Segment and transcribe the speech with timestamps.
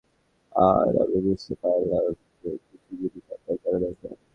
[0.55, 2.05] আর আমি বুঝতে পারলাম
[2.41, 4.15] যে, কিছু জিনিস আপনার জানা দরকার।